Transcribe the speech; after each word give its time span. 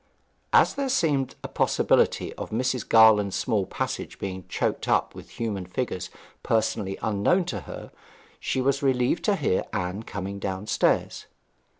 As 0.51 0.73
there 0.73 0.89
seemed 0.89 1.35
a 1.43 1.47
possibility 1.47 2.33
of 2.33 2.49
Mrs. 2.49 2.89
Garland's 2.89 3.35
small 3.35 3.67
passage 3.67 4.17
being 4.17 4.47
choked 4.49 4.87
up 4.87 5.13
with 5.13 5.29
human 5.37 5.67
figures 5.67 6.09
personally 6.41 6.97
unknown 7.03 7.45
to 7.45 7.59
her, 7.69 7.91
she 8.39 8.61
was 8.61 8.81
relieved 8.81 9.23
to 9.25 9.35
hear 9.35 9.63
Anne 9.71 10.01
coming 10.01 10.39
downstairs. 10.39 11.27